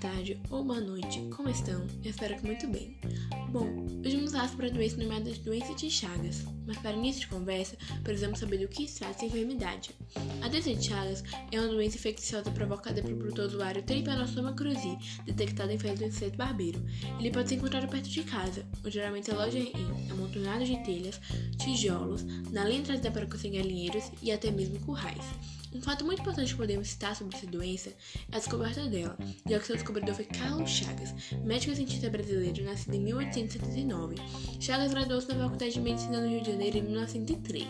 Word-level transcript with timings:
tarde 0.00 0.40
ou 0.48 0.62
boa 0.62 0.80
noite, 0.80 1.20
como 1.34 1.48
estão? 1.48 1.84
Eu 2.04 2.10
espero 2.10 2.36
que 2.36 2.46
muito 2.46 2.68
bem. 2.68 2.96
Bom, 3.50 3.84
hoje 4.04 4.14
vamos 4.14 4.30
falar 4.30 4.48
sobre 4.48 4.66
a 4.68 4.70
doença 4.70 4.96
nomeada 4.96 5.28
doença 5.44 5.74
de 5.74 5.90
Chagas, 5.90 6.44
mas 6.64 6.78
para 6.78 6.92
início 6.92 7.22
de 7.22 7.26
conversa, 7.26 7.76
precisamos 8.04 8.38
saber 8.38 8.58
do 8.58 8.68
que 8.68 8.86
se 8.86 9.00
trata 9.00 9.16
essa 9.16 9.26
enfermidade. 9.26 9.90
A 10.40 10.46
doença 10.46 10.72
de 10.72 10.84
Chagas 10.84 11.24
é 11.50 11.58
uma 11.58 11.68
doença 11.68 11.96
infecciosa 11.96 12.48
provocada 12.52 13.02
pelo 13.02 13.16
protozoário 13.16 13.82
Trypanosoma 13.82 14.52
cruzi, 14.52 14.96
detectada 15.24 15.72
em 15.72 15.78
fezes 15.78 15.98
do 15.98 16.04
inseto 16.04 16.36
barbeiro. 16.36 16.80
Ele 17.18 17.32
pode 17.32 17.48
ser 17.48 17.56
encontrado 17.56 17.88
perto 17.88 18.08
de 18.08 18.22
casa, 18.22 18.64
ou 18.84 18.90
geralmente 18.90 19.32
aloja 19.32 19.58
em 19.58 19.72
amontoados 20.12 20.68
de 20.68 20.76
telhas, 20.84 21.20
tijolos, 21.58 22.22
na 22.52 22.64
linha 22.64 22.84
trazida 22.84 23.10
para 23.10 23.26
conseguir 23.26 23.58
galinheiros 23.58 24.12
e 24.22 24.30
até 24.30 24.48
mesmo 24.48 24.78
currais. 24.80 25.24
Um 25.74 25.80
fato 25.80 26.04
muito 26.04 26.20
importante 26.20 26.52
que 26.52 26.56
podemos 26.56 26.88
citar 26.88 27.14
sobre 27.14 27.36
essa 27.36 27.46
doença 27.46 27.90
é 27.90 28.36
a 28.36 28.38
descoberta 28.38 28.86
dela, 28.86 29.16
já 29.48 29.58
que 29.58 29.66
seu 29.66 29.76
descobridor 29.76 30.14
foi 30.14 30.24
Carlos 30.24 30.70
Chagas, 30.70 31.12
médico 31.44 31.72
e 31.72 31.76
cientista 31.76 32.08
brasileiro 32.08 32.64
nascido 32.64 32.94
em 32.94 33.00
1879. 33.00 34.16
Chagas 34.60 34.92
graduou-se 34.92 35.28
na 35.28 35.44
Faculdade 35.44 35.74
de 35.74 35.80
Medicina 35.80 36.20
do 36.20 36.28
Rio 36.28 36.42
de 36.42 36.50
Janeiro 36.50 36.78
em 36.78 36.82
1903, 36.82 37.66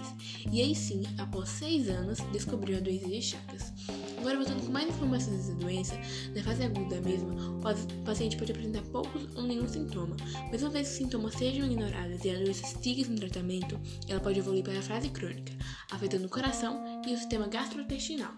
e 0.53 0.61
aí 0.61 0.75
sim, 0.75 1.03
após 1.19 1.49
seis 1.49 1.89
anos, 1.89 2.19
descobriu 2.33 2.79
a 2.79 2.81
doença 2.81 3.09
de 3.09 3.23
Chagas. 3.23 3.73
Agora, 4.19 4.37
voltando 4.37 4.67
com 4.67 4.73
mais 4.73 4.89
informações 4.89 5.37
dessa 5.37 5.55
doença, 5.55 5.95
na 6.35 6.43
fase 6.43 6.65
aguda 6.65 7.01
mesma, 7.01 7.33
o 7.33 8.05
paciente 8.05 8.37
pode 8.37 8.53
apresentar 8.53 8.83
poucos 8.83 9.23
ou 9.37 9.43
nenhum 9.43 9.69
sintoma, 9.69 10.17
mas 10.51 10.63
uma 10.63 10.71
vez 10.71 10.89
que 10.89 10.93
os 10.95 10.99
sintomas 10.99 11.35
sejam 11.35 11.67
ignorados 11.67 12.25
e 12.25 12.31
a 12.31 12.35
doença 12.35 12.67
siga 12.67 13.05
sem 13.05 13.17
tratamento, 13.17 13.79
ela 14.09 14.21
pode 14.21 14.39
evoluir 14.39 14.65
para 14.65 14.79
a 14.79 14.83
fase 14.83 15.09
crônica, 15.11 15.53
afetando 15.91 16.27
o 16.27 16.31
coração 16.31 16.96
e 17.07 17.15
o 17.15 17.19
sistema 17.19 17.47
gastrointestinal. 17.47 18.33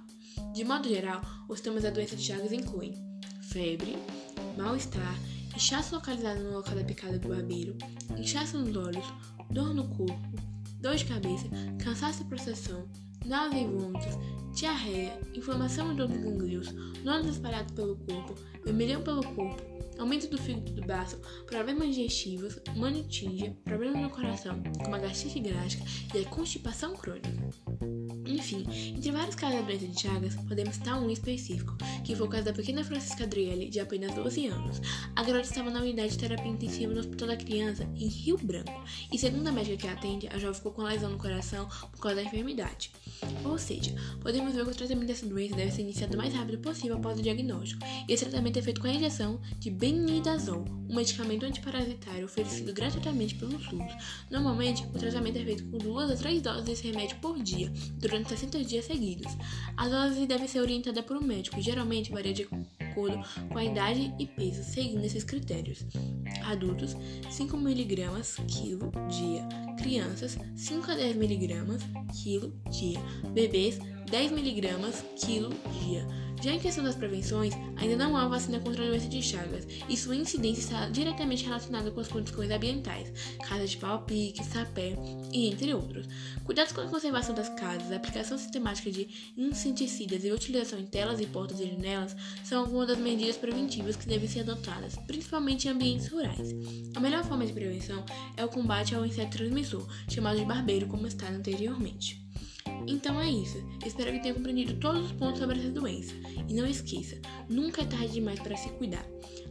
De 0.53 0.65
modo 0.65 0.89
geral, 0.89 1.23
os 1.49 1.59
sintomas 1.59 1.83
da 1.83 1.91
doença 1.91 2.15
de 2.15 2.23
Chagas 2.23 2.53
incluem 2.53 2.95
febre, 3.43 3.97
mal-estar, 4.57 5.19
inchaço 5.57 5.95
localizado 5.95 6.43
no 6.43 6.53
local 6.53 6.75
da 6.75 6.85
picada 6.85 7.19
do 7.19 7.29
barbeiro, 7.29 7.77
inchaço 8.17 8.59
nos 8.59 8.77
olhos, 8.77 9.05
dor 9.51 9.75
no 9.75 9.89
corpo, 9.89 10.37
dor 10.81 10.95
de 10.95 11.05
cabeça, 11.07 11.49
cansaço 11.83 12.23
e 12.23 12.27
processão, 12.27 12.89
náusea 13.25 13.61
e 13.61 13.67
vômitos, 13.67 14.15
diarreia, 14.55 15.19
inflamação 15.35 15.95
dos 15.95 16.11
gânglios, 16.11 16.73
nódulos 17.03 17.37
espalhados 17.37 17.73
pelo 17.73 17.97
corpo, 17.97 18.35
vermelhão 18.65 19.03
pelo 19.03 19.23
corpo, 19.35 19.63
aumento 19.99 20.29
do 20.29 20.39
fígado 20.39 20.73
do 20.73 20.87
baço, 20.87 21.19
problemas 21.47 21.89
digestivos, 21.89 22.59
manitígia, 22.77 23.57
problemas 23.65 24.03
no 24.03 24.11
coração, 24.11 24.63
como 24.83 24.95
a 24.95 24.99
gastrite 24.99 25.41
gástrica 25.41 25.85
e 26.15 26.19
a 26.19 26.25
constipação 26.29 26.95
crônica. 26.95 27.29
Enfim, 28.27 28.67
entre 28.95 29.11
vários 29.11 29.35
casos 29.35 29.61
da 29.61 29.67
doença 29.67 29.87
de 29.87 30.01
Chagas, 30.01 30.35
podemos 30.35 30.75
citar 30.75 31.01
um 31.01 31.11
específico, 31.11 31.77
que 32.05 32.15
foi 32.15 32.27
o 32.27 32.31
caso 32.31 32.45
da 32.45 32.53
pequena 32.53 32.85
Francisca 32.85 33.25
Adriele, 33.25 33.71
de 33.71 33.81
apenas 33.81 34.15
12 34.15 34.47
anos. 34.49 34.81
A 35.17 35.23
garota 35.23 35.49
estava 35.49 35.71
na 35.71 35.81
unidade 35.81 36.13
de 36.13 36.19
terapia 36.19 36.51
intensiva 36.51 36.93
no 36.93 37.01
Hospital 37.01 37.29
da 37.29 37.37
Criança, 37.37 37.89
em 37.97 38.07
Rio 38.07 38.37
Branco, 38.37 38.85
e 39.11 39.19
segundo 39.19 39.49
a 39.49 39.53
médica 39.53 39.79
que 39.79 39.89
a 39.89 39.93
atende, 39.93 40.29
a 40.29 40.39
jovem 40.39 40.55
ficou 40.55 40.73
com 40.73 40.83
lesão 40.83 41.11
no 41.11 41.19
coração 41.19 41.69
por 41.91 42.01
causa 42.01 42.17
da 42.17 42.23
enfermidade. 42.23 42.91
Ou 43.45 43.59
seja, 43.59 43.95
podemos 44.21 44.55
ver 44.55 44.65
que 44.65 44.73
o 44.73 44.75
tratamento 44.75 45.09
dessa 45.09 45.27
doença 45.27 45.57
deve 45.57 45.73
ser 45.73 45.83
iniciado 45.83 46.15
o 46.15 46.19
mais 46.19 46.35
rápido 46.35 46.59
possível 46.59 46.97
após 46.97 47.19
o 47.19 47.23
diagnóstico, 47.23 47.85
e 48.07 48.13
esse 48.13 48.25
tratamento 48.25 48.59
é 48.59 48.63
feito 48.63 48.81
com 48.81 48.87
a 48.87 48.93
injeção 48.93 49.41
de 49.59 49.71
benidazol, 49.93 50.65
um 50.89 50.95
medicamento 50.95 51.47
antiparasitário 51.47 52.27
oferecido 52.27 52.73
gratuitamente 52.75 53.35
pelo 53.35 53.59
SUS. 53.59 53.93
Normalmente, 54.31 54.85
o 54.85 54.99
tratamento 54.99 55.39
é 55.39 55.45
feito 55.45 55.65
com 55.65 55.79
duas 55.79 56.11
a 56.11 56.17
três 56.17 56.43
doses 56.43 56.65
desse 56.65 56.87
remédio 56.87 57.17
por 57.21 57.39
dia, 57.43 57.73
durante 57.95 58.29
60 58.29 58.65
dias 58.65 58.85
seguidos. 58.85 59.33
A 59.77 59.89
dose 59.89 60.27
deve 60.27 60.47
ser 60.47 60.61
orientada 60.61 61.03
por 61.03 61.17
um 61.17 61.23
médico 61.23 61.59
e 61.59 61.63
geralmente 61.63 62.13
varia 62.13 62.35
de 62.35 62.47
acordo 62.81 63.19
com 63.49 63.59
a 63.59 63.65
idade 63.65 64.13
e 64.19 64.27
peso, 64.27 64.63
seguindo 64.63 65.05
esses 65.05 65.25
critérios. 65.25 65.85
Adultos, 66.45 66.95
5mg 67.31 68.47
quilo 68.47 68.93
dia. 69.09 69.49
Crianças, 69.79 70.39
5 70.57 70.91
a 70.91 70.97
10mg 70.97 71.79
quilo 72.13 72.53
dia. 72.71 73.01
Bebês, 73.33 73.79
10mg 74.11 74.93
quilo 75.17 75.51
dia. 75.83 76.28
Já 76.41 76.53
em 76.53 76.61
questão 76.61 76.85
das 76.85 76.95
prevenções, 76.95 77.53
ainda 77.77 77.97
não 77.97 78.17
há 78.17 78.29
vacina 78.29 78.61
contra 78.61 78.85
a 78.85 78.89
doença 78.89 79.09
de 79.09 79.21
Chagas 79.21 79.67
e 79.89 79.97
sua 79.97 80.15
incidência 80.15 80.61
está 80.61 80.89
diretamente 80.89 81.45
relacionada 81.45 81.91
com 81.91 82.01
as 82.01 82.07
condições 82.07 82.51
ambientais, 82.51 83.13
casas 83.47 83.71
de 83.71 83.77
pau-pique, 83.79 84.45
sapé 84.45 84.97
e 85.33 85.49
entre 85.49 85.75
outros. 85.75 86.07
Cuidados 86.45 86.73
com 86.73 86.81
a 86.81 86.89
conservação 86.89 87.35
das 87.35 87.49
casas, 87.51 87.91
aplicação 87.91 88.39
sistemática 88.39 88.91
de 88.91 89.33
inseticidas 89.37 90.25
e 90.25 90.31
utilização 90.31 90.79
em 90.79 90.87
telas 90.87 91.21
e 91.21 91.27
portas 91.27 91.59
e 91.59 91.67
janelas 91.67 92.17
são 92.45 92.61
algumas 92.61 92.89
das 92.89 92.99
medidas 92.99 93.37
preventivas 93.37 93.97
que 93.97 94.07
devem 94.07 94.29
ser 94.29 94.41
adotadas, 94.41 94.95
principalmente 95.07 95.67
em 95.67 95.73
ambientes 95.73 96.09
rurais. 96.09 96.55
A 96.95 97.01
melhor 97.01 97.25
forma 97.25 97.45
de 97.45 97.53
prevenção 97.53 98.05
é 98.37 98.45
o 98.45 98.49
combate 98.49 98.95
ao 98.95 99.05
inseto 99.05 99.39
transmissor, 99.39 99.87
chamado 100.09 100.39
de 100.39 100.45
barbeiro, 100.45 100.87
como 100.87 101.07
está 101.07 101.29
anteriormente. 101.29 102.28
Então 102.87 103.21
é 103.21 103.31
isso. 103.31 103.63
Espero 103.85 104.13
que 104.13 104.21
tenha 104.21 104.35
compreendido 104.35 104.75
todos 104.75 105.07
os 105.07 105.13
pontos 105.13 105.39
sobre 105.39 105.59
essa 105.59 105.71
doença. 105.71 106.15
E 106.49 106.55
não 106.55 106.67
esqueça, 106.67 107.21
nunca 107.49 107.83
é 107.83 107.85
tarde 107.85 108.15
demais 108.15 108.41
para 108.41 108.57
se 108.57 108.69
cuidar. 108.71 109.05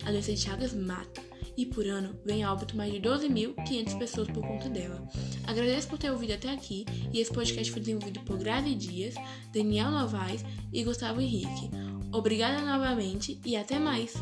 A 0.05 0.11
doença 0.11 0.33
de 0.33 0.39
Chagas 0.39 0.73
mata. 0.73 1.21
E 1.55 1.65
por 1.65 1.87
ano 1.87 2.15
vem 2.23 2.43
a 2.43 2.53
óbito 2.53 2.77
mais 2.77 2.93
de 2.93 2.99
12.500 2.99 3.97
pessoas 3.97 4.27
por 4.27 4.45
conta 4.45 4.69
dela. 4.69 5.07
Agradeço 5.47 5.87
por 5.87 5.97
ter 5.97 6.11
ouvido 6.11 6.33
até 6.33 6.51
aqui 6.51 6.85
e 7.11 7.19
esse 7.19 7.31
podcast 7.31 7.71
foi 7.71 7.81
desenvolvido 7.81 8.19
por 8.21 8.37
Grazi 8.37 8.75
Dias, 8.75 9.15
Daniel 9.51 9.89
Novaes 9.89 10.45
e 10.71 10.83
Gustavo 10.83 11.19
Henrique. 11.19 11.71
Obrigada 12.11 12.61
novamente 12.61 13.39
e 13.43 13.55
até 13.55 13.79
mais! 13.79 14.13